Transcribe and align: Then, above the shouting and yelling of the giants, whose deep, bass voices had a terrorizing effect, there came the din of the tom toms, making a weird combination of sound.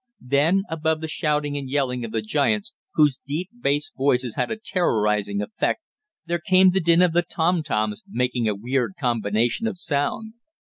Then, 0.25 0.63
above 0.67 0.99
the 1.01 1.07
shouting 1.07 1.55
and 1.57 1.69
yelling 1.69 2.03
of 2.03 2.11
the 2.11 2.23
giants, 2.23 2.73
whose 2.95 3.19
deep, 3.23 3.51
bass 3.61 3.91
voices 3.95 4.33
had 4.33 4.49
a 4.49 4.57
terrorizing 4.57 5.43
effect, 5.43 5.83
there 6.25 6.41
came 6.43 6.71
the 6.71 6.81
din 6.81 7.03
of 7.03 7.13
the 7.13 7.21
tom 7.21 7.61
toms, 7.61 8.01
making 8.09 8.47
a 8.49 8.55
weird 8.55 8.93
combination 8.99 9.67
of 9.67 9.77
sound. 9.77 10.33